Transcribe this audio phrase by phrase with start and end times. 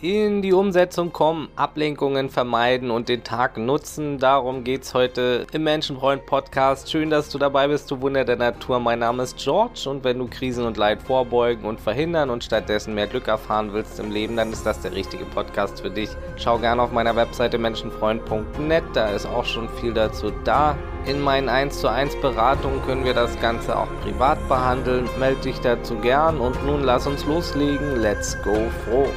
[0.00, 4.18] in die Umsetzung kommen, Ablenkungen vermeiden und den Tag nutzen.
[4.18, 6.90] Darum geht's heute im Menschenfreund Podcast.
[6.90, 8.80] Schön, dass du dabei bist, du Wunder der Natur.
[8.80, 12.94] Mein Name ist George und wenn du Krisen und Leid vorbeugen und verhindern und stattdessen
[12.94, 16.10] mehr Glück erfahren willst im Leben, dann ist das der richtige Podcast für dich.
[16.36, 20.76] Schau gerne auf meiner Webseite menschenfreund.net, da ist auch schon viel dazu da.
[21.06, 25.08] In meinen 1 zu 1 Beratungen können wir das Ganze auch privat behandeln.
[25.18, 27.96] Melde dich dazu gern und nun lass uns loslegen.
[28.00, 28.54] Let's go
[28.84, 29.08] froh.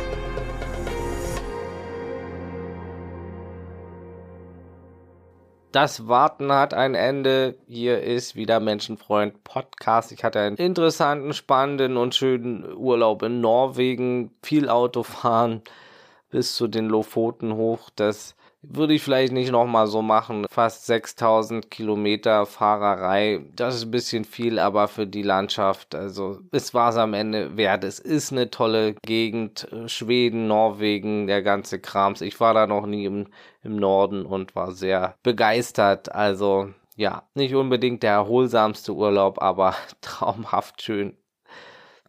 [5.77, 7.54] Das Warten hat ein Ende.
[7.67, 10.11] Hier ist wieder Menschenfreund Podcast.
[10.11, 14.32] Ich hatte einen interessanten, spannenden und schönen Urlaub in Norwegen.
[14.41, 15.61] Viel Autofahren
[16.32, 17.91] bis zu den Lofoten hoch.
[17.95, 20.46] Das würde ich vielleicht nicht nochmal so machen.
[20.50, 26.74] Fast 6000 Kilometer Fahrerei, das ist ein bisschen viel, aber für die Landschaft, also es
[26.74, 27.83] war es am Ende wert.
[27.83, 32.22] Es ist eine tolle Gegend, Schweden, Norwegen, der ganze Krams.
[32.22, 33.28] Ich war da noch nie im,
[33.64, 36.14] im Norden und war sehr begeistert.
[36.14, 41.16] Also ja, nicht unbedingt der erholsamste Urlaub, aber traumhaft schön.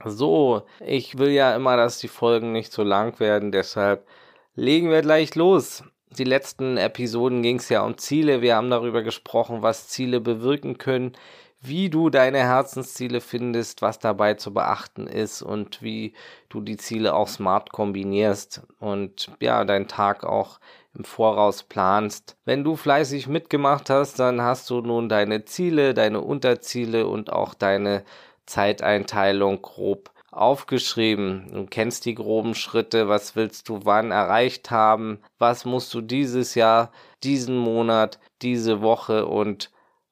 [0.05, 4.07] So, ich will ja immer, dass die Folgen nicht so lang werden, deshalb
[4.55, 8.41] legen wir gleich los die letzten Episoden ging es ja um Ziele.
[8.41, 11.13] Wir haben darüber gesprochen, was Ziele bewirken können,
[11.61, 16.15] wie du deine Herzensziele findest, was dabei zu beachten ist und wie
[16.49, 20.61] du die Ziele auch smart kombinierst und ja, deinen Tag auch
[20.95, 22.37] im Voraus planst.
[22.45, 27.55] Wenn du fleißig mitgemacht hast, dann hast du nun deine Ziele, deine Unterziele und auch
[27.55, 28.05] deine
[28.47, 31.51] Zeiteinteilung grob aufgeschrieben.
[31.53, 36.55] Du kennst die groben Schritte, was willst du wann erreicht haben, was musst du dieses
[36.55, 36.91] Jahr,
[37.23, 39.71] diesen Monat, diese Woche und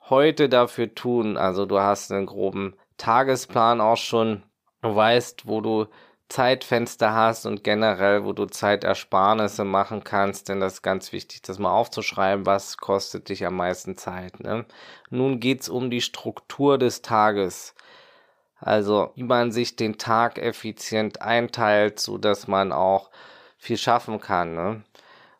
[0.08, 1.36] heute dafür tun.
[1.36, 4.42] Also du hast einen groben Tagesplan auch schon,
[4.82, 5.86] du weißt, wo du
[6.28, 11.60] Zeitfenster hast und generell, wo du Zeitersparnisse machen kannst, denn das ist ganz wichtig, das
[11.60, 14.40] mal aufzuschreiben, was kostet dich am meisten Zeit.
[14.40, 14.64] Ne?
[15.08, 17.74] Nun geht's um die Struktur des Tages.
[18.58, 23.10] Also wie man sich den Tag effizient einteilt, so dass man auch
[23.58, 24.54] viel schaffen kann.
[24.54, 24.82] Ne?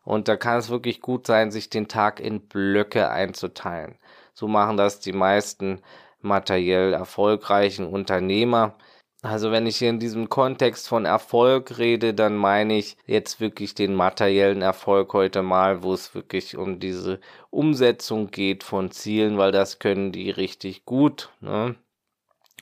[0.03, 3.97] Und da kann es wirklich gut sein, sich den Tag in Blöcke einzuteilen.
[4.33, 5.81] So machen das die meisten
[6.21, 8.75] materiell erfolgreichen Unternehmer.
[9.23, 13.73] Also wenn ich hier in diesem Kontext von Erfolg rede, dann meine ich jetzt wirklich
[13.73, 17.19] den materiellen Erfolg heute mal, wo es wirklich um diese
[17.49, 21.31] Umsetzung geht von Zielen, weil das können die richtig gut.
[21.41, 21.75] Ne?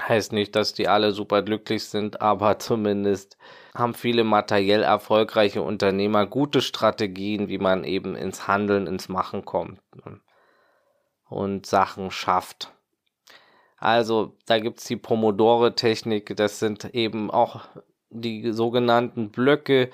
[0.02, 3.38] Heißt nicht, dass die alle super glücklich sind, aber zumindest
[3.74, 9.82] haben viele materiell erfolgreiche Unternehmer gute Strategien, wie man eben ins Handeln, ins Machen kommt
[10.06, 10.20] ne?
[11.30, 12.72] und Sachen schafft.
[13.78, 17.66] Also, da gibt's die Pomodore-Technik, das sind eben auch
[18.10, 19.92] die sogenannten Blöcke.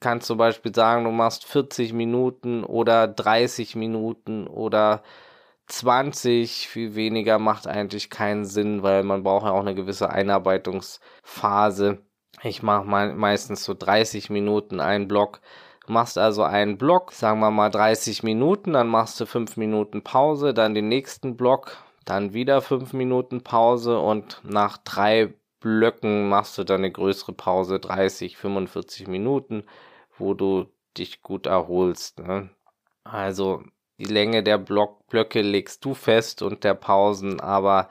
[0.00, 5.02] Kannst zum Beispiel sagen, du machst 40 Minuten oder 30 Minuten oder
[5.66, 11.98] 20, viel weniger macht eigentlich keinen Sinn, weil man braucht ja auch eine gewisse Einarbeitungsphase.
[12.42, 15.40] Ich mache meistens so 30 Minuten einen Block.
[15.86, 20.02] Du machst also einen Block, sagen wir mal 30 Minuten, dann machst du 5 Minuten
[20.02, 26.58] Pause, dann den nächsten Block, dann wieder 5 Minuten Pause und nach drei Blöcken machst
[26.58, 29.64] du dann eine größere Pause, 30, 45 Minuten,
[30.18, 30.66] wo du
[30.96, 32.18] dich gut erholst.
[32.18, 32.50] Ne?
[33.04, 33.62] Also
[33.98, 37.88] die Länge der Block Blöcke legst du fest und der Pausen, aber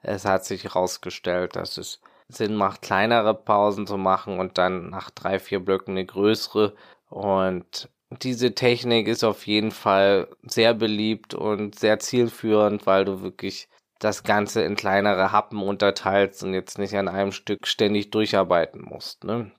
[0.00, 5.10] es hat sich herausgestellt, dass es Sinn macht, kleinere Pausen zu machen und dann nach
[5.10, 6.74] drei, vier Blöcken eine größere.
[7.10, 7.88] Und
[8.22, 13.68] diese Technik ist auf jeden Fall sehr beliebt und sehr zielführend, weil du wirklich
[13.98, 19.24] das Ganze in kleinere Happen unterteilst und jetzt nicht an einem Stück ständig durcharbeiten musst.
[19.24, 19.50] Ne?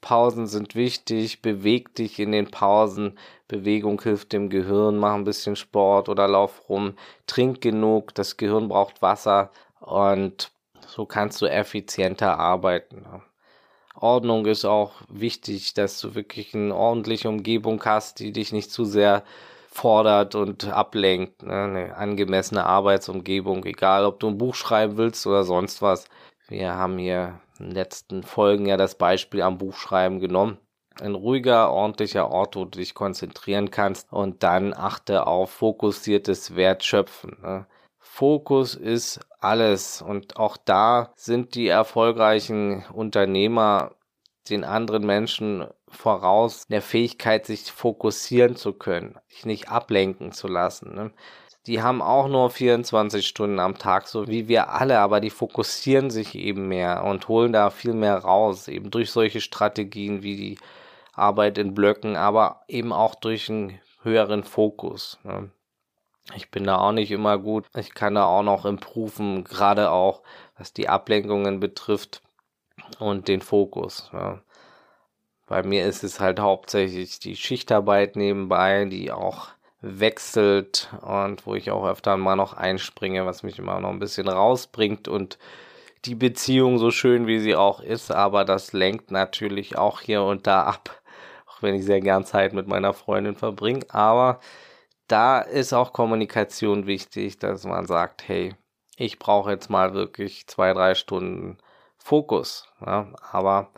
[0.00, 3.18] Pausen sind wichtig, beweg dich in den Pausen.
[3.48, 6.94] Bewegung hilft dem Gehirn, mach ein bisschen Sport oder lauf rum,
[7.26, 10.50] trink genug, das Gehirn braucht Wasser und
[10.86, 13.06] so kannst du effizienter arbeiten.
[13.94, 18.84] Ordnung ist auch wichtig, dass du wirklich eine ordentliche Umgebung hast, die dich nicht zu
[18.84, 19.24] sehr
[19.70, 21.42] fordert und ablenkt.
[21.42, 21.64] Ne?
[21.64, 26.08] Eine angemessene Arbeitsumgebung, egal ob du ein Buch schreiben willst oder sonst was.
[26.48, 30.58] Wir haben hier in den letzten Folgen ja das Beispiel am Buchschreiben genommen.
[31.00, 37.36] Ein ruhiger, ordentlicher Ort, wo du dich konzentrieren kannst und dann achte auf fokussiertes Wertschöpfen.
[37.42, 37.66] Ne?
[37.98, 43.92] Fokus ist alles und auch da sind die erfolgreichen Unternehmer
[44.48, 50.94] den anderen Menschen voraus, der Fähigkeit, sich fokussieren zu können, sich nicht ablenken zu lassen.
[50.94, 51.12] Ne?
[51.66, 56.10] die haben auch nur 24 Stunden am Tag, so wie wir alle, aber die fokussieren
[56.10, 60.58] sich eben mehr und holen da viel mehr raus, eben durch solche Strategien wie die
[61.16, 65.18] Arbeit in Blöcken, aber eben auch durch einen höheren Fokus.
[65.24, 65.50] Ne?
[66.34, 67.66] Ich bin da auch nicht immer gut.
[67.76, 70.22] Ich kann da auch noch improven, gerade auch
[70.58, 72.22] was die Ablenkungen betrifft
[72.98, 74.10] und den Fokus.
[74.12, 74.40] Ja.
[75.46, 79.48] Bei mir ist es halt hauptsächlich die Schichtarbeit nebenbei, die auch
[79.80, 84.28] wechselt und wo ich auch öfter mal noch einspringe, was mich immer noch ein bisschen
[84.28, 85.38] rausbringt und
[86.04, 90.46] die Beziehung so schön wie sie auch ist, aber das lenkt natürlich auch hier und
[90.46, 91.02] da ab,
[91.56, 94.40] auch wenn ich sehr gern Zeit mit meiner Freundin verbringe, aber
[95.08, 98.54] da ist auch Kommunikation wichtig, dass man sagt, hey,
[98.96, 101.58] ich brauche jetzt mal wirklich zwei, drei Stunden
[101.98, 102.68] Fokus.
[102.84, 103.70] Ja, aber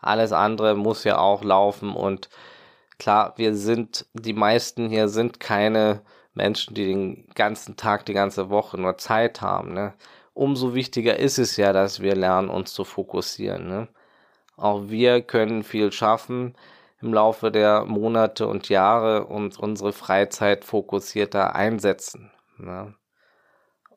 [0.00, 2.28] alles andere muss ja auch laufen und
[2.98, 6.02] klar, wir sind, die meisten hier sind keine
[6.34, 9.72] Menschen, die den ganzen Tag, die ganze Woche nur Zeit haben.
[9.72, 9.94] Ne?
[10.34, 13.68] Umso wichtiger ist es ja, dass wir lernen, uns zu fokussieren.
[13.68, 13.88] Ne?
[14.56, 16.54] Auch wir können viel schaffen
[17.00, 22.30] im Laufe der Monate und Jahre und unsere Freizeit fokussierter einsetzen.
[22.58, 22.94] Ne?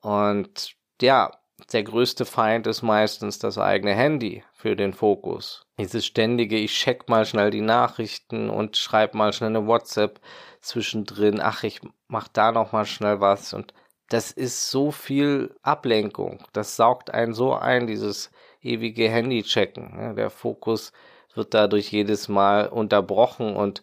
[0.01, 1.31] Und ja,
[1.71, 5.65] der größte Feind ist meistens das eigene Handy für den Fokus.
[5.77, 10.19] Dieses ständige, ich check mal schnell die Nachrichten und schreib mal schnell eine WhatsApp
[10.61, 11.39] zwischendrin.
[11.41, 13.73] Ach, ich mach da noch mal schnell was und
[14.09, 16.43] das ist so viel Ablenkung.
[16.51, 18.31] Das saugt einen so ein, dieses
[18.61, 20.15] ewige Handy-Checken.
[20.15, 20.91] Der Fokus
[21.35, 23.81] wird dadurch jedes Mal unterbrochen und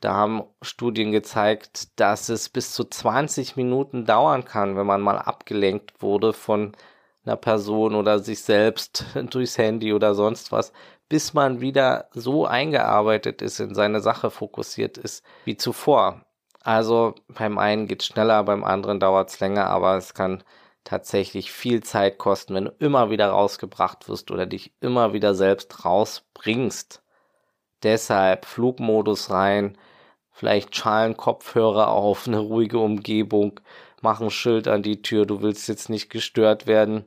[0.00, 5.18] da haben Studien gezeigt, dass es bis zu 20 Minuten dauern kann, wenn man mal
[5.18, 6.72] abgelenkt wurde von
[7.24, 10.72] einer Person oder sich selbst durchs Handy oder sonst was,
[11.08, 16.24] bis man wieder so eingearbeitet ist, in seine Sache fokussiert ist wie zuvor.
[16.64, 20.42] Also beim einen geht es schneller, beim anderen dauert es länger, aber es kann
[20.84, 25.84] tatsächlich viel Zeit kosten, wenn du immer wieder rausgebracht wirst oder dich immer wieder selbst
[25.84, 27.02] rausbringst.
[27.82, 29.78] Deshalb Flugmodus rein,
[30.30, 33.60] vielleicht Schalen Kopfhörer auf, eine ruhige Umgebung,
[34.00, 37.04] mach ein Schild an die Tür, du willst jetzt nicht gestört werden.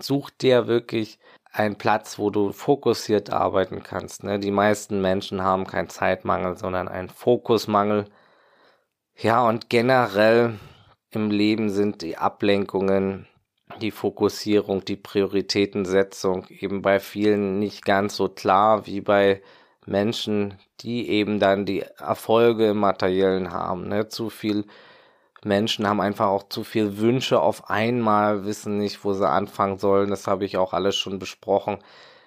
[0.00, 1.18] Such dir wirklich
[1.52, 4.24] einen Platz, wo du fokussiert arbeiten kannst.
[4.24, 4.38] Ne?
[4.38, 8.06] Die meisten Menschen haben keinen Zeitmangel, sondern einen Fokusmangel.
[9.16, 10.58] Ja, und generell
[11.16, 13.26] im Leben sind die Ablenkungen,
[13.80, 19.42] die Fokussierung, die Prioritätensetzung eben bei vielen nicht ganz so klar wie bei
[19.86, 23.88] Menschen, die eben dann die Erfolge im Materiellen haben.
[23.88, 24.08] Ne?
[24.08, 24.66] Zu viel
[25.42, 30.10] Menschen haben einfach auch zu viel Wünsche auf einmal, wissen nicht, wo sie anfangen sollen.
[30.10, 31.78] Das habe ich auch alles schon besprochen.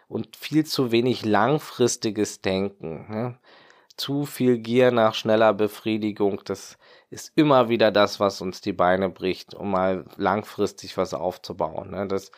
[0.08, 3.06] Und viel zu wenig langfristiges Denken.
[3.10, 3.38] Ne?
[3.98, 6.42] Zu viel Gier nach schneller Befriedigung.
[6.46, 11.92] Das ist immer wieder das, was uns die Beine bricht, um mal langfristig was aufzubauen.
[11.92, 12.08] Ne?
[12.08, 12.32] Das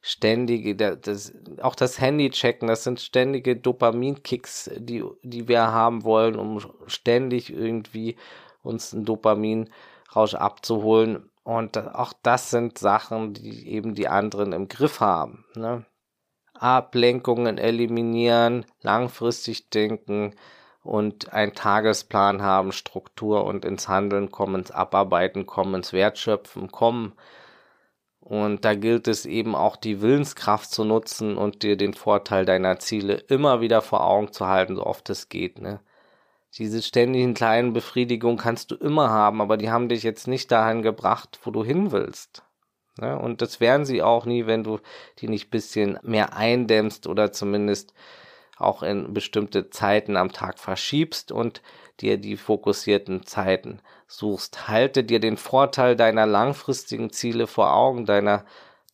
[0.00, 6.36] ständige, das, auch das Handy checken, das sind ständige Dopaminkicks, die, die wir haben wollen,
[6.36, 8.16] um ständig irgendwie
[8.62, 11.30] uns ein Dopaminrausch abzuholen.
[11.44, 15.44] Und auch das sind Sachen, die eben die anderen im Griff haben.
[15.54, 15.86] Ne?
[16.54, 20.34] Ablenkungen eliminieren, langfristig denken,
[20.88, 27.12] und einen Tagesplan haben, Struktur und ins Handeln kommen, ins Abarbeiten kommen, ins Wertschöpfen kommen.
[28.20, 32.78] Und da gilt es eben auch die Willenskraft zu nutzen und dir den Vorteil deiner
[32.78, 35.60] Ziele immer wieder vor Augen zu halten, so oft es geht.
[35.60, 35.80] Ne?
[36.56, 40.80] Diese ständigen kleinen Befriedigungen kannst du immer haben, aber die haben dich jetzt nicht dahin
[40.80, 42.44] gebracht, wo du hin willst.
[42.98, 43.18] Ne?
[43.18, 44.78] Und das werden sie auch nie, wenn du
[45.18, 47.92] die nicht bisschen mehr eindämmst oder zumindest
[48.58, 51.62] auch in bestimmte Zeiten am Tag verschiebst und
[52.00, 54.68] dir die fokussierten Zeiten suchst.
[54.68, 58.44] Halte dir den Vorteil deiner langfristigen Ziele vor Augen, deiner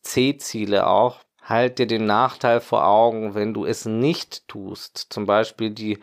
[0.01, 1.19] C-Ziele auch.
[1.41, 5.07] Halt dir den Nachteil vor Augen, wenn du es nicht tust.
[5.11, 5.99] Zum Beispiel die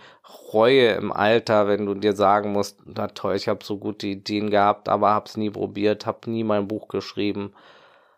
[0.53, 4.51] Reue im Alter, wenn du dir sagen musst, na toll, ich habe so gute Ideen
[4.51, 7.55] gehabt, aber hab's nie probiert, hab nie mein Buch geschrieben,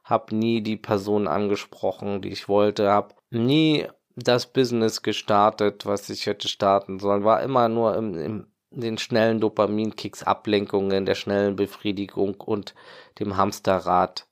[0.05, 6.27] hab nie die Person angesprochen, die ich wollte, hab nie das Business gestartet, was ich
[6.27, 7.25] hätte starten sollen.
[7.25, 12.75] War immer nur im, im den schnellen Dopaminkicks, Ablenkungen, der schnellen Befriedigung und
[13.19, 14.27] dem Hamsterrad.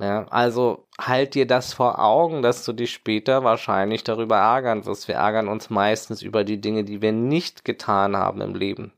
[0.00, 5.06] Ja, also halt dir das vor Augen, dass du dich später wahrscheinlich darüber ärgern wirst.
[5.06, 8.92] Wir ärgern uns meistens über die Dinge, die wir nicht getan haben im Leben.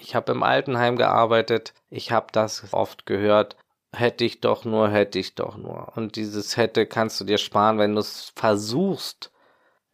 [0.00, 3.56] Ich habe im Altenheim gearbeitet, ich habe das oft gehört
[3.92, 5.92] hätte ich doch nur, hätte ich doch nur.
[5.96, 9.30] Und dieses hätte kannst du dir sparen, wenn du es versuchst.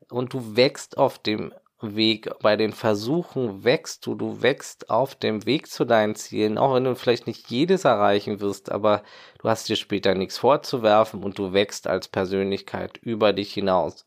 [0.09, 5.47] Und du wächst auf dem Weg, bei den Versuchen wächst du, du wächst auf dem
[5.47, 9.03] Weg zu deinen Zielen, auch wenn du vielleicht nicht jedes erreichen wirst, aber
[9.41, 14.07] du hast dir später nichts vorzuwerfen und du wächst als Persönlichkeit über dich hinaus.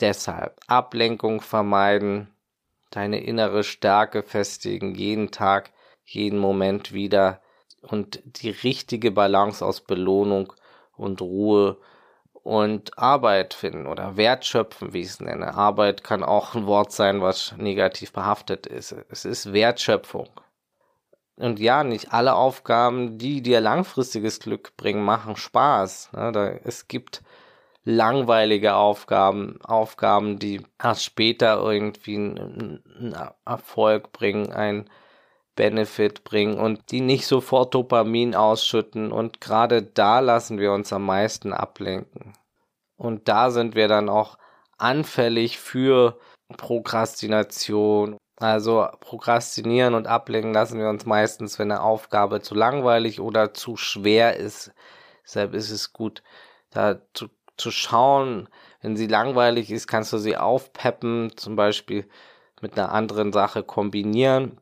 [0.00, 2.32] Deshalb Ablenkung vermeiden,
[2.90, 5.72] deine innere Stärke festigen, jeden Tag,
[6.04, 7.42] jeden Moment wieder
[7.82, 10.52] und die richtige Balance aus Belohnung
[10.96, 11.78] und Ruhe
[12.32, 15.54] und Arbeit finden oder wertschöpfen, wie ich es nenne.
[15.54, 18.94] Arbeit kann auch ein Wort sein, was negativ behaftet ist.
[19.10, 20.28] Es ist Wertschöpfung.
[21.36, 26.10] Und ja, nicht alle Aufgaben, die dir langfristiges Glück bringen, machen Spaß.
[26.12, 26.60] Ne?
[26.64, 27.22] Es gibt
[27.84, 34.90] langweilige Aufgaben, Aufgaben, die erst später irgendwie einen Erfolg bringen, ein
[35.58, 39.10] Benefit bringen und die nicht sofort Dopamin ausschütten.
[39.10, 42.34] Und gerade da lassen wir uns am meisten ablenken.
[42.96, 44.38] Und da sind wir dann auch
[44.78, 46.16] anfällig für
[46.56, 48.16] Prokrastination.
[48.36, 53.76] Also prokrastinieren und ablenken lassen wir uns meistens, wenn eine Aufgabe zu langweilig oder zu
[53.76, 54.70] schwer ist.
[55.24, 56.22] Deshalb ist es gut,
[56.70, 58.48] da zu, zu schauen,
[58.80, 62.08] wenn sie langweilig ist, kannst du sie aufpeppen, zum Beispiel
[62.60, 64.60] mit einer anderen Sache kombinieren.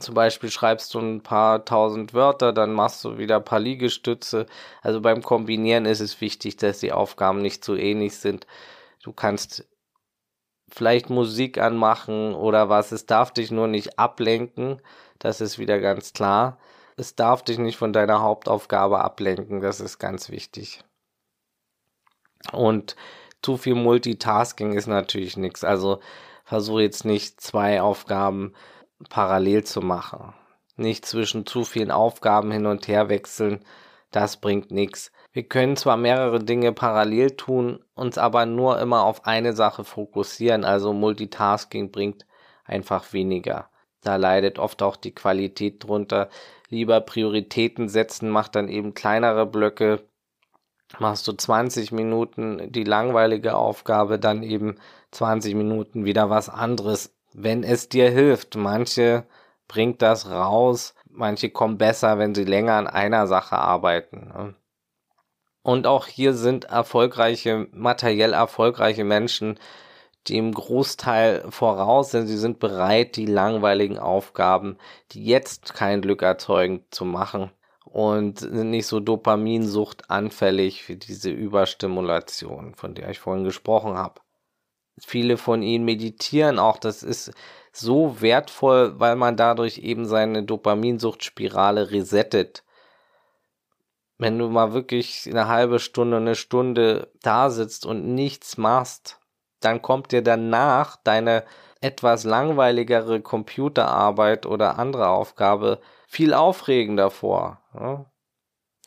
[0.00, 4.46] Zum Beispiel schreibst du ein paar tausend Wörter, dann machst du wieder ein paar Liegestütze.
[4.82, 8.46] Also beim Kombinieren ist es wichtig, dass die Aufgaben nicht zu ähnlich sind.
[9.02, 9.64] Du kannst
[10.68, 12.90] vielleicht Musik anmachen oder was.
[12.90, 14.82] Es darf dich nur nicht ablenken.
[15.20, 16.58] Das ist wieder ganz klar.
[16.96, 19.60] Es darf dich nicht von deiner Hauptaufgabe ablenken.
[19.60, 20.82] Das ist ganz wichtig.
[22.52, 22.96] Und
[23.42, 25.62] zu viel Multitasking ist natürlich nichts.
[25.62, 26.00] Also
[26.44, 28.54] versuche jetzt nicht zwei Aufgaben
[29.08, 30.34] parallel zu machen.
[30.76, 33.64] Nicht zwischen zu vielen Aufgaben hin und her wechseln,
[34.10, 35.12] das bringt nichts.
[35.32, 40.64] Wir können zwar mehrere Dinge parallel tun, uns aber nur immer auf eine Sache fokussieren,
[40.64, 42.26] also Multitasking bringt
[42.64, 43.68] einfach weniger.
[44.02, 46.28] Da leidet oft auch die Qualität drunter.
[46.68, 50.02] Lieber Prioritäten setzen, macht dann eben kleinere Blöcke.
[50.98, 54.76] Machst du 20 Minuten die langweilige Aufgabe, dann eben
[55.10, 58.56] 20 Minuten wieder was anderes wenn es dir hilft.
[58.56, 59.24] Manche
[59.68, 64.32] bringt das raus, manche kommen besser, wenn sie länger an einer Sache arbeiten.
[64.34, 64.54] Ne?
[65.62, 69.58] Und auch hier sind erfolgreiche, materiell erfolgreiche Menschen,
[70.26, 72.26] die im Großteil voraus sind.
[72.26, 74.78] Sie sind bereit, die langweiligen Aufgaben,
[75.12, 77.50] die jetzt kein Glück erzeugen, zu machen
[77.84, 84.20] und sind nicht so Dopaminsucht anfällig für diese Überstimulation, von der ich vorhin gesprochen habe.
[84.98, 86.78] Viele von ihnen meditieren auch.
[86.78, 87.32] Das ist
[87.72, 92.62] so wertvoll, weil man dadurch eben seine Dopaminsuchtspirale resettet.
[94.18, 99.18] Wenn du mal wirklich eine halbe Stunde, eine Stunde da sitzt und nichts machst,
[99.60, 101.44] dann kommt dir danach deine
[101.80, 107.60] etwas langweiligere Computerarbeit oder andere Aufgabe viel aufregender vor.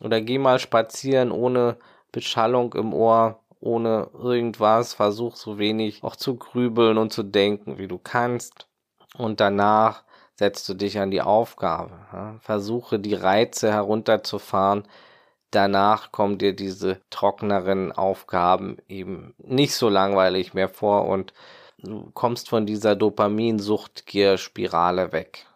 [0.01, 1.77] Oder geh mal spazieren ohne
[2.11, 7.87] Beschallung im Ohr ohne irgendwas, versuch so wenig auch zu grübeln und zu denken, wie
[7.87, 8.67] du kannst.
[9.17, 10.03] Und danach
[10.35, 12.37] setzt du dich an die Aufgabe.
[12.41, 14.87] Versuche die Reize herunterzufahren.
[15.49, 21.33] Danach kommen dir diese trockeneren Aufgaben eben nicht so langweilig mehr vor und
[21.79, 25.47] du kommst von dieser Dopaminsuchtgier-Spirale weg.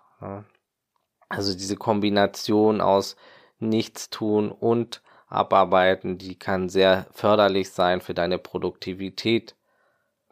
[1.30, 3.16] Also diese Kombination aus
[3.60, 9.56] Nichtstun und abarbeiten, die kann sehr förderlich sein für deine Produktivität.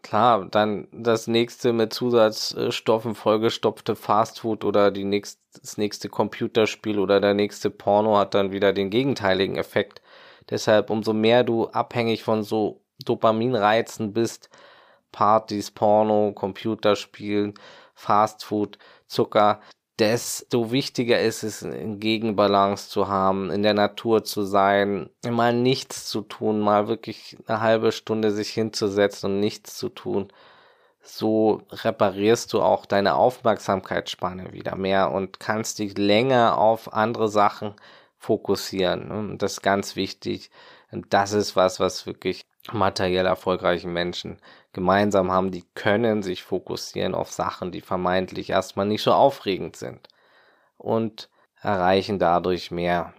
[0.01, 7.19] Klar, dann das nächste mit Zusatzstoffen vollgestopfte Fastfood oder die nächst, das nächste Computerspiel oder
[7.19, 10.01] der nächste Porno hat dann wieder den gegenteiligen Effekt.
[10.49, 14.49] Deshalb, umso mehr du abhängig von so Dopaminreizen bist,
[15.11, 17.53] Partys, Porno, Computerspielen,
[17.93, 18.77] Fastfood,
[19.07, 19.61] Zucker,
[19.99, 26.07] desto wichtiger ist es, in Gegenbalance zu haben, in der Natur zu sein, mal nichts
[26.07, 30.29] zu tun, mal wirklich eine halbe Stunde sich hinzusetzen und nichts zu tun.
[31.01, 37.75] So reparierst du auch deine Aufmerksamkeitsspanne wieder mehr und kannst dich länger auf andere Sachen
[38.17, 39.37] fokussieren.
[39.37, 40.51] Das ist ganz wichtig.
[40.91, 44.39] Und das ist was, was wirklich materiell erfolgreichen Menschen
[44.73, 50.07] gemeinsam haben, die können sich fokussieren auf Sachen, die vermeintlich erstmal nicht so aufregend sind
[50.77, 51.29] und
[51.61, 53.13] erreichen dadurch mehr.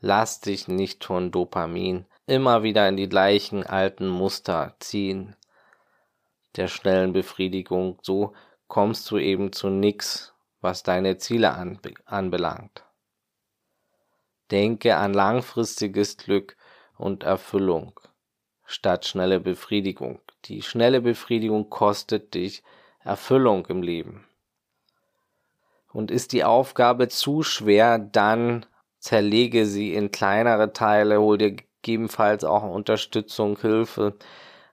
[0.00, 5.36] Lass dich nicht von Dopamin immer wieder in die gleichen alten Muster ziehen
[6.56, 7.98] der schnellen Befriedigung.
[8.02, 8.34] So
[8.68, 12.82] kommst du eben zu nix, was deine Ziele anbe anbelangt.
[14.50, 16.56] Denke an langfristiges Glück
[16.96, 17.98] und Erfüllung
[18.66, 20.20] statt schnelle Befriedigung.
[20.44, 22.62] Die schnelle Befriedigung kostet dich
[23.02, 24.26] Erfüllung im Leben.
[25.92, 28.66] Und ist die Aufgabe zu schwer, dann
[28.98, 34.14] zerlege sie in kleinere Teile, hol dir gegebenenfalls auch Unterstützung, Hilfe.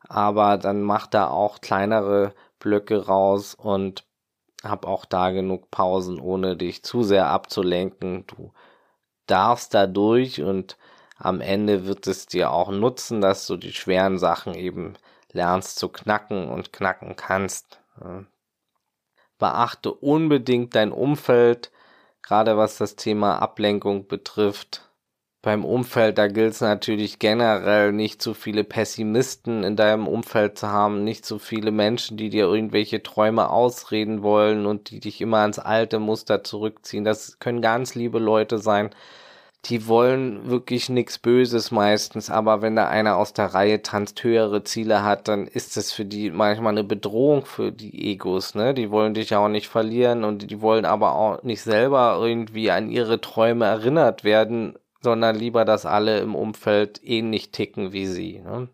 [0.09, 4.05] aber dann mach da auch kleinere Blöcke raus und
[4.63, 8.25] hab auch da genug Pausen, ohne dich zu sehr abzulenken.
[8.27, 8.51] Du
[9.27, 10.77] darfst da durch und
[11.23, 14.95] am Ende wird es dir auch nutzen, dass du die schweren Sachen eben
[15.31, 17.79] lernst zu knacken und knacken kannst.
[19.39, 21.71] Beachte unbedingt dein Umfeld,
[22.21, 24.89] gerade was das Thema Ablenkung betrifft.
[25.41, 30.67] Beim Umfeld, da gilt es natürlich generell nicht zu viele Pessimisten in deinem Umfeld zu
[30.67, 35.39] haben, nicht zu viele Menschen, die dir irgendwelche Träume ausreden wollen und die dich immer
[35.39, 37.05] ans alte Muster zurückziehen.
[37.05, 38.89] Das können ganz liebe Leute sein,
[39.65, 44.63] die wollen wirklich nichts Böses meistens, aber wenn da einer aus der Reihe tanzt, höhere
[44.65, 48.73] Ziele hat, dann ist das für die manchmal eine Bedrohung für die Egos, ne?
[48.73, 52.71] Die wollen dich ja auch nicht verlieren und die wollen aber auch nicht selber irgendwie
[52.71, 58.39] an ihre Träume erinnert werden, sondern lieber, dass alle im Umfeld ähnlich ticken wie sie,
[58.39, 58.67] ne?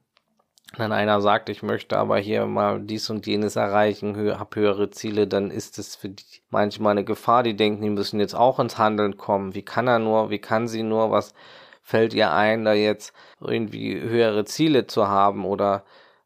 [0.77, 4.91] Wenn einer sagt, ich möchte aber hier mal dies und jenes erreichen, hö hab höhere
[4.91, 7.43] Ziele, dann ist es für die manchmal eine Gefahr.
[7.43, 9.55] Die denken, die müssen jetzt auch ins Handeln kommen.
[9.55, 11.33] Wie kann er nur, wie kann sie nur, was
[11.81, 15.83] fällt ihr ein, da jetzt irgendwie höhere Ziele zu haben oder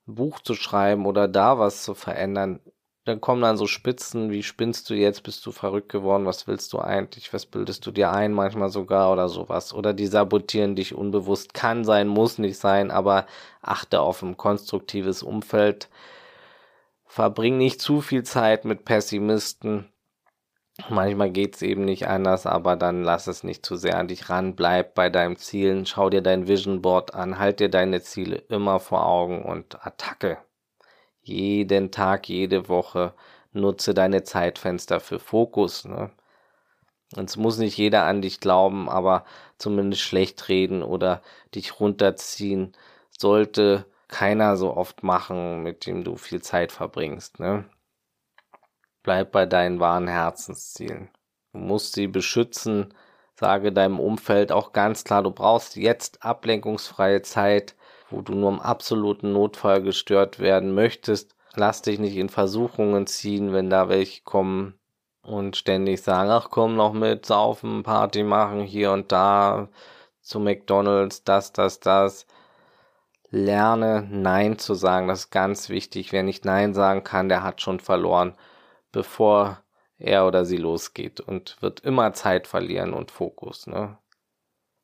[0.07, 2.59] ein Buch zu schreiben oder da was zu verändern?
[3.05, 6.72] Dann kommen dann so Spitzen, wie spinnst du jetzt, bist du verrückt geworden, was willst
[6.72, 9.74] du eigentlich, was bildest du dir ein, manchmal sogar oder sowas.
[9.74, 13.25] Oder die sabotieren dich unbewusst, kann sein, muss nicht sein, aber
[13.62, 15.89] achte auf ein konstruktives Umfeld.
[17.05, 19.89] Verbring nicht zu viel Zeit mit Pessimisten.
[20.89, 24.55] Manchmal geht's eben nicht anders, aber dann lass es nicht zu sehr an dich ran,
[24.55, 28.79] bleib bei deinem Zielen, schau dir dein Vision Board an, halt dir deine Ziele immer
[28.79, 30.39] vor Augen und Attacke
[31.24, 33.13] jeden Tag, jede Woche
[33.53, 35.86] nutze deine Zeitfenster für Fokus.
[35.86, 36.12] Ne?
[37.15, 39.25] Es muss nicht jeder an dich glauben, aber
[39.58, 41.22] zumindest schlecht reden oder
[41.56, 42.74] dich runterziehen
[43.18, 47.39] sollte keiner so oft machen, mit dem du viel Zeit verbringst.
[47.39, 47.65] Ne?
[49.01, 51.09] Bleib bei deinen wahren Herzenszielen.
[51.51, 52.94] Du musst sie beschützen.
[53.36, 57.75] Sage deinem Umfeld auch ganz klar, du brauchst jetzt ablenkungsfreie Zeit
[58.13, 61.35] wo du nur im absoluten Notfall gestört werden möchtest.
[61.55, 64.79] Lass dich nicht in Versuchungen ziehen, wenn da welche kommen
[65.23, 69.69] und ständig sagen, ach komm noch mit, saufen, Party machen, hier und da,
[70.21, 72.25] zu McDonalds, das, das, das.
[73.29, 76.11] Lerne Nein zu sagen, das ist ganz wichtig.
[76.11, 78.35] Wer nicht Nein sagen kann, der hat schon verloren,
[78.91, 79.63] bevor
[79.97, 83.65] er oder sie losgeht und wird immer Zeit verlieren und Fokus.
[83.65, 83.97] Ne?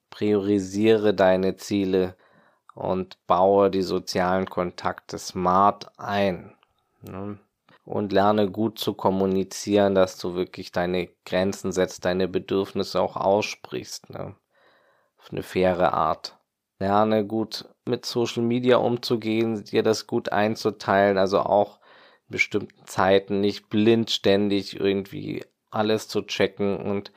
[0.10, 2.16] Priorisiere deine Ziele
[2.80, 6.56] und baue die sozialen Kontakte smart ein.
[7.02, 7.38] Ne?
[7.84, 14.10] Und lerne gut zu kommunizieren, dass du wirklich deine Grenzen setzt, deine Bedürfnisse auch aussprichst.
[14.12, 14.36] Ne?
[15.18, 16.38] Auf eine faire Art.
[16.80, 21.80] Lerne gut mit Social Media umzugehen, dir das gut einzuteilen, also auch
[22.30, 27.12] in bestimmten Zeiten nicht blind ständig irgendwie alles zu checken und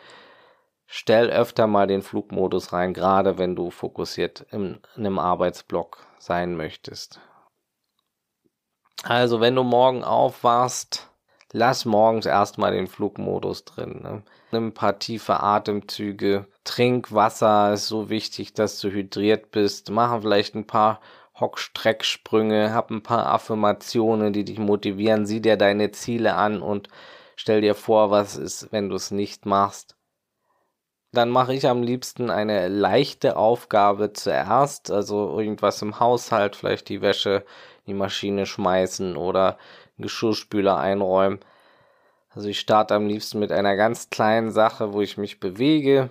[0.95, 6.55] stell öfter mal den Flugmodus rein, gerade wenn du fokussiert in, in einem Arbeitsblock sein
[6.55, 7.19] möchtest.
[9.03, 11.09] Also, wenn du morgen aufwachst,
[11.51, 14.01] lass morgens erstmal den Flugmodus drin.
[14.03, 14.23] Ne?
[14.51, 19.91] Nimm ein paar tiefe Atemzüge, trink Wasser, ist so wichtig, dass du hydriert bist.
[19.91, 21.01] Mach vielleicht ein paar
[21.41, 25.25] Hockstrecksprünge, hab ein paar Affirmationen, die dich motivieren.
[25.25, 26.91] Sieh dir deine Ziele an und
[27.35, 29.97] stell dir vor, was ist, wenn du es nicht machst
[31.13, 37.03] dann mache ich am liebsten eine leichte Aufgabe zuerst, also irgendwas im Haushalt, vielleicht die
[37.03, 37.45] Wäsche
[37.87, 39.59] die Maschine schmeißen oder
[39.99, 41.41] Geschirrspüler einräumen.
[42.31, 46.11] Also ich starte am liebsten mit einer ganz kleinen Sache, wo ich mich bewege.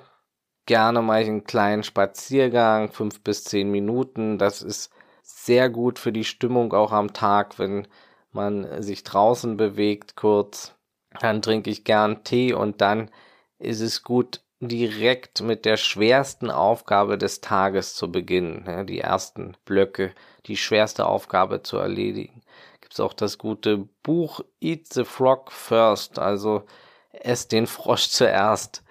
[0.67, 4.37] Gerne mache ich einen kleinen Spaziergang, fünf bis zehn Minuten.
[4.37, 4.91] Das ist
[5.23, 7.87] sehr gut für die Stimmung auch am Tag, wenn
[8.31, 10.75] man sich draußen bewegt kurz.
[11.19, 13.09] Dann trinke ich gern Tee und dann
[13.57, 19.57] ist es gut, direkt mit der schwersten Aufgabe des Tages zu beginnen, ne, die ersten
[19.65, 20.13] Blöcke,
[20.45, 22.43] die schwerste Aufgabe zu erledigen.
[22.79, 26.63] Gibt es auch das gute Buch Eat the Frog First, also
[27.11, 28.83] ess den Frosch zuerst.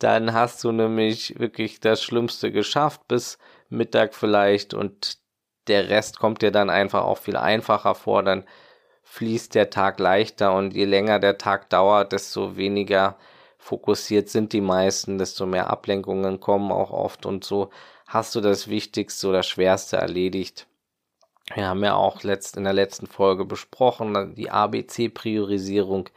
[0.00, 3.38] Dann hast du nämlich wirklich das Schlimmste geschafft bis
[3.68, 5.18] Mittag vielleicht und
[5.68, 8.44] der Rest kommt dir dann einfach auch viel einfacher vor, dann
[9.04, 13.16] fließt der Tag leichter und je länger der Tag dauert, desto weniger
[13.66, 17.70] fokussiert sind die meisten, desto mehr Ablenkungen kommen auch oft und so
[18.06, 20.68] hast du das Wichtigste oder Schwerste erledigt.
[21.52, 26.08] Wir haben ja auch letzt, in der letzten Folge besprochen, die ABC-Priorisierung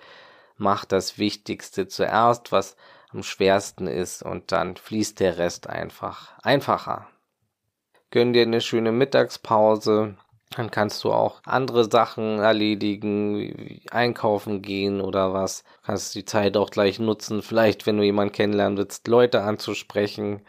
[0.58, 2.76] macht das Wichtigste zuerst, was
[3.10, 7.08] am schwersten ist und dann fließt der Rest einfach einfacher.
[8.12, 10.18] Gönn dir eine schöne Mittagspause,
[10.56, 15.64] Dann kannst du auch andere Sachen erledigen, einkaufen gehen oder was.
[15.84, 20.42] Kannst die Zeit auch gleich nutzen, vielleicht wenn du jemanden kennenlernen willst, Leute anzusprechen.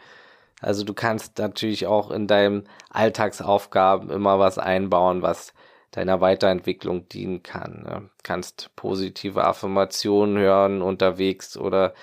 [0.59, 5.53] Also du kannst natürlich auch in deinem Alltagsaufgaben immer was einbauen, was
[5.91, 7.83] deiner Weiterentwicklung dienen kann.
[7.85, 11.93] Du kannst positive Affirmationen hören unterwegs oder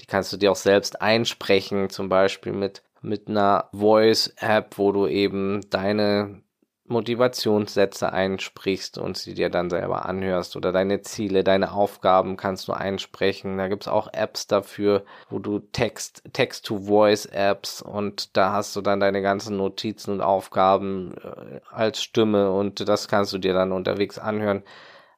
[0.00, 5.06] die kannst du dir auch selbst einsprechen, zum Beispiel mit, mit einer Voice-App, wo du
[5.08, 6.42] eben deine
[6.88, 12.72] Motivationssätze einsprichst und sie dir dann selber anhörst oder deine Ziele, deine Aufgaben kannst du
[12.72, 13.58] einsprechen.
[13.58, 19.22] Da gibt's auch Apps dafür, wo du Text, Text-to-Voice-Apps und da hast du dann deine
[19.22, 24.62] ganzen Notizen und Aufgaben äh, als Stimme und das kannst du dir dann unterwegs anhören.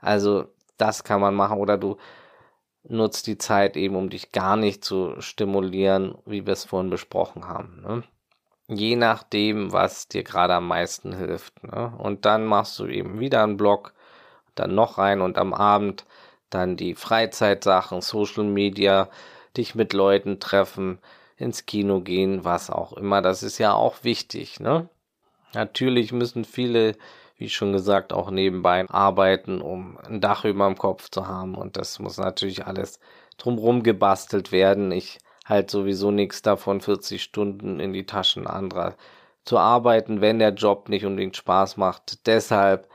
[0.00, 1.96] Also das kann man machen oder du
[2.85, 7.46] nutzt die Zeit eben, um dich gar nicht zu stimulieren, wie wir es vorhin besprochen
[7.46, 7.83] haben.
[7.83, 8.02] Ne?
[8.70, 11.62] Je nachdem, was dir gerade am meisten hilft.
[11.64, 11.92] Ne?
[11.98, 13.92] Und dann machst du eben wieder einen Blog,
[14.54, 16.04] dann noch rein und am Abend
[16.50, 19.09] dann die Freizeitsachen, Social Media,
[19.56, 20.98] dich mit Leuten treffen,
[21.37, 23.22] ins Kino gehen, was auch immer.
[23.22, 24.61] Das ist ja auch wichtig.
[24.61, 24.88] Ne?
[25.54, 26.96] Natürlich müssen viele,
[27.37, 31.54] wie schon gesagt, auch nebenbei arbeiten, um ein Dach über dem Kopf zu haben.
[31.54, 33.00] Und das muss natürlich alles
[33.38, 34.92] drumherum gebastelt werden.
[34.92, 35.18] Ich
[35.51, 38.97] halt sowieso nichts davon, 40 Stunden in die Taschen anderer
[39.45, 42.27] zu arbeiten, wenn der Job nicht unbedingt Spaß macht.
[42.27, 42.89] Deshalb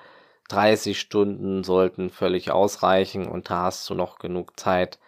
[0.50, 5.00] 30 Stunden sollten völlig ausreichen und da hast du noch genug Zeit,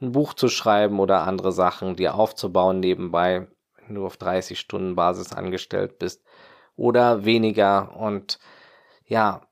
[0.00, 3.48] ein Buch zu schreiben oder andere Sachen dir aufzubauen nebenbei,
[3.86, 6.24] wenn du auf 30 Stunden Basis angestellt bist
[6.76, 8.38] oder weniger und
[9.06, 9.42] ja,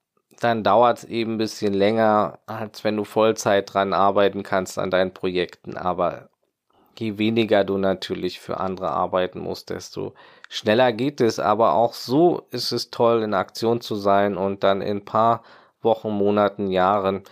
[0.41, 4.91] dann dauert es eben ein bisschen länger, als wenn du Vollzeit dran arbeiten kannst an
[4.91, 6.29] deinen Projekten, aber
[7.01, 10.15] je weniger du natürlich für andere arbeiten musst, desto
[10.49, 11.39] schneller geht es.
[11.39, 15.43] Aber auch so ist es toll, in Aktion zu sein und dann in ein paar
[15.83, 17.25] Wochen, Monaten, Jahren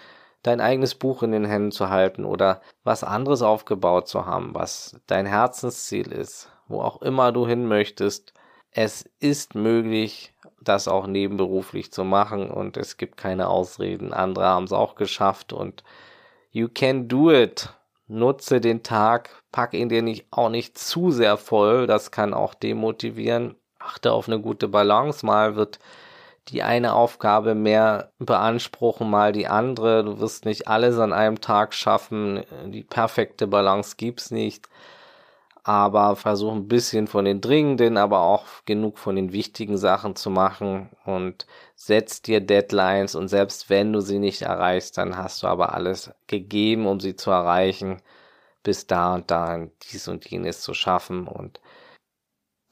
[0.45, 5.01] dein eigenes Buch in den Händen zu halten oder was anderes aufgebaut zu haben, was
[5.07, 8.35] dein Herzensziel ist, wo auch immer du hin möchtest.
[8.71, 14.13] Es ist möglich, das auch nebenberuflich zu machen und es gibt keine Ausreden.
[14.13, 15.83] Andere haben es auch geschafft und
[16.51, 17.71] you can do it
[18.07, 22.55] nutze den Tag, pack ihn dir nicht, auch nicht zu sehr voll, das kann auch
[22.55, 23.57] demotivieren.
[23.79, 25.79] Achte auf eine gute Balance, mal wird
[26.49, 30.05] die eine Aufgabe mehr beanspruchen, mal die andere.
[30.05, 32.45] Du wirst nicht alles an einem Tag schaffen.
[32.67, 34.69] Die perfekte Balance gibt's nicht
[35.65, 40.31] aber versuch ein bisschen von den dringenden, aber auch genug von den wichtigen Sachen zu
[40.31, 40.91] machen.
[41.07, 45.75] Und setz dir Deadlines und selbst wenn du sie nicht erreichst, dann hast du aber
[45.75, 48.03] alles gegeben, um sie zu erreichen,
[48.63, 51.27] bis da und da dies und jenes zu schaffen.
[51.27, 51.61] Und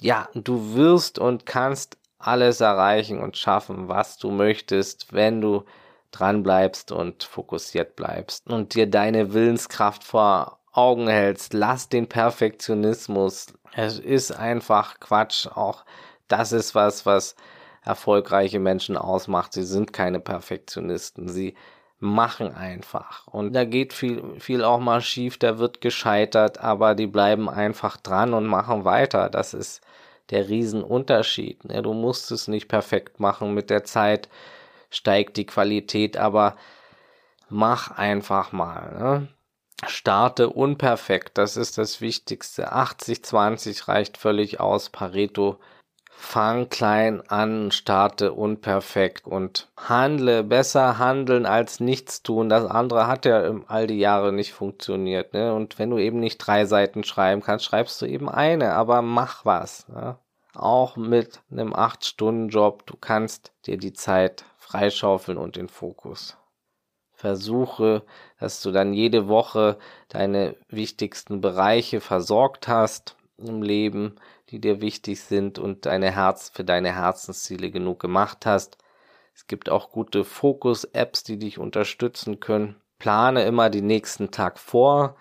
[0.03, 5.65] ja, du wirst und kannst alles erreichen und schaffen, was du möchtest, wenn du
[6.11, 11.53] dran bleibst und fokussiert bleibst und dir deine Willenskraft vor Augen hältst.
[11.55, 13.55] Lass den Perfektionismus.
[13.75, 15.47] Es ist einfach Quatsch.
[15.47, 15.85] Auch
[16.29, 17.37] das ist was, was
[17.85, 19.53] erfolgreiche Menschen ausmacht.
[19.53, 21.29] Sie sind keine Perfektionisten.
[21.29, 21.55] Sie
[21.99, 23.29] machen einfach.
[23.29, 27.97] Und da geht viel, viel auch mal schief, da wird gescheitert, aber die bleiben einfach
[27.97, 29.31] dran und machen weiter.
[29.31, 29.83] Das ist
[30.31, 31.65] der Riesenunterschied.
[31.67, 31.83] Ne?
[31.83, 33.55] Du musst es nicht perfekt machen.
[33.55, 34.29] Mit der Zeit
[34.91, 36.57] steigt die Qualität, aber
[37.49, 38.99] mach einfach mal.
[38.99, 39.29] Ne?
[39.87, 41.39] Starte unperfekt.
[41.39, 42.73] Das ist das Wichtigste.
[42.73, 44.91] 80-20 reicht völlig aus.
[44.91, 45.59] Pareto.
[46.15, 52.49] Fang klein an, starte unperfekt und handle besser handeln als nichts tun.
[52.49, 55.33] Das andere hat ja all die Jahre nicht funktioniert.
[55.33, 55.53] Ne?
[55.53, 59.45] Und wenn du eben nicht drei Seiten schreiben kannst, schreibst du eben eine, aber mach
[59.45, 59.89] was.
[59.89, 60.17] Ne?
[60.55, 66.37] Auch mit einem 8-Stunden-Job, du kannst dir die Zeit freischaufeln und den Fokus
[67.23, 68.03] versuche,
[68.41, 74.17] dass du dann jede Woche deine wichtigsten Bereiche versorgt hast im Leben,
[74.51, 78.77] die dir wichtig sind und deine Herz für deine Herzensziele genug gemacht hast.
[79.37, 82.75] Es gibt auch gute Fokus-Apps, die dich unterstützen können.
[82.99, 85.15] Plane immer den nächsten Tag vor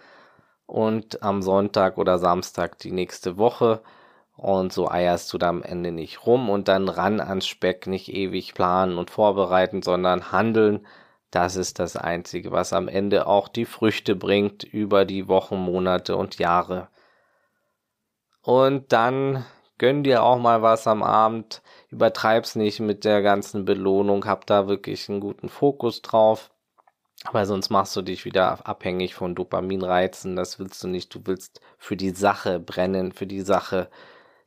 [0.65, 3.83] und am Sonntag oder Samstag die nächste Woche.
[4.35, 8.11] Und so eierst du da am Ende nicht rum und dann ran ans Speck, nicht
[8.11, 10.87] ewig planen und vorbereiten, sondern handeln
[11.31, 16.15] das ist das Einzige, was am Ende auch die Früchte bringt über die Wochen, Monate
[16.17, 16.89] und Jahre.
[18.41, 19.45] Und dann
[19.77, 24.67] gönn dir auch mal was am Abend, übertreib's nicht mit der ganzen Belohnung, hab da
[24.67, 26.51] wirklich einen guten Fokus drauf.
[27.23, 30.35] Aber sonst machst du dich wieder abhängig von Dopaminreizen.
[30.35, 31.13] Das willst du nicht.
[31.13, 33.89] Du willst für die Sache brennen, für die Sache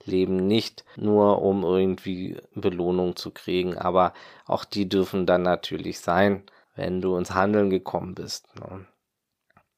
[0.05, 4.13] leben, nicht nur um irgendwie Belohnung zu kriegen, aber
[4.47, 6.43] auch die dürfen dann natürlich sein,
[6.75, 8.49] wenn du ins Handeln gekommen bist.
[8.57, 8.87] Ne?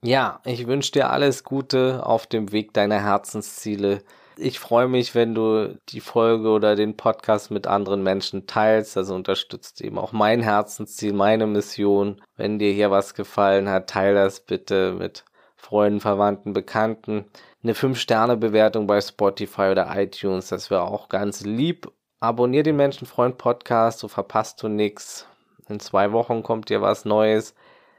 [0.02, 4.02] Ja, ich wünsche dir alles Gute auf dem Weg deiner Herzensziele.
[4.38, 8.96] Ich freue mich, wenn du die Folge oder den Podcast mit anderen Menschen teilst.
[8.96, 12.20] Also unterstützt eben auch mein Herzensziel, meine Mission.
[12.36, 15.24] Wenn dir hier was gefallen hat, teile das bitte mit
[15.56, 17.24] Freunden, Verwandten, Bekannten.
[17.62, 21.90] Eine 5-Sterne-Bewertung bei Spotify oder iTunes, das wäre auch ganz lieb.
[22.20, 25.26] Abonnier den Menschenfreund Podcast, so verpasst du nichts.
[25.68, 27.54] In zwei Wochen kommt dir was Neues.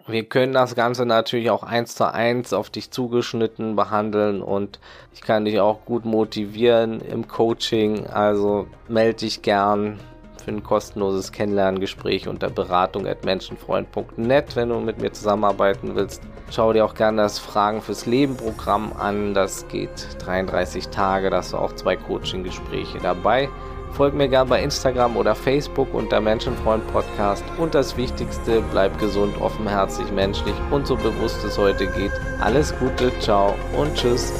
[0.07, 4.79] Wir können das Ganze natürlich auch eins zu eins auf dich zugeschnitten behandeln und
[5.13, 8.07] ich kann dich auch gut motivieren im Coaching.
[8.07, 9.99] Also melde dich gern
[10.45, 16.21] für ein kostenloses Kennenlerngespräch unter beratung at menschenfreund.net, wenn du mit mir zusammenarbeiten willst.
[16.51, 19.33] Schau dir auch gerne das Fragen fürs Leben Programm an.
[19.33, 23.49] Das geht 33 Tage, da hast du auch zwei Coaching-Gespräche dabei.
[23.91, 27.43] Folg mir gerne bei Instagram oder Facebook unter Menschenfreund Podcast.
[27.57, 32.11] Und das Wichtigste, bleib gesund, offenherzig, menschlich und so bewusst es heute geht.
[32.39, 34.31] Alles Gute, ciao und tschüss.